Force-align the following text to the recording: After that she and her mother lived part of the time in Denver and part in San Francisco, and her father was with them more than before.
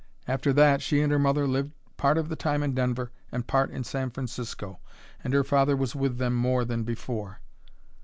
After 0.27 0.51
that 0.53 0.81
she 0.81 0.99
and 1.01 1.11
her 1.11 1.19
mother 1.19 1.47
lived 1.47 1.73
part 1.95 2.17
of 2.17 2.27
the 2.27 2.35
time 2.35 2.63
in 2.63 2.73
Denver 2.73 3.11
and 3.31 3.45
part 3.45 3.69
in 3.69 3.83
San 3.83 4.09
Francisco, 4.09 4.79
and 5.23 5.31
her 5.31 5.43
father 5.43 5.75
was 5.77 5.93
with 5.95 6.17
them 6.17 6.33
more 6.33 6.65
than 6.65 6.81
before. 6.83 7.39